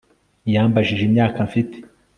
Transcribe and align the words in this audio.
Yambajije 0.53 1.03
imyaka 1.09 1.37
mfite 1.47 1.75